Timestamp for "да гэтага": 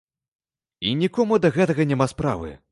1.45-1.89